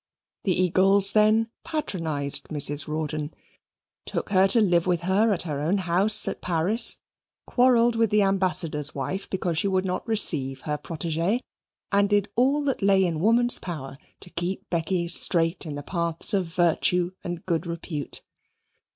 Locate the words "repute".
17.67-18.23